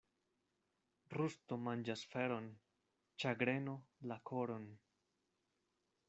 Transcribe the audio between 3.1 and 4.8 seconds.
ĉagreno la koron.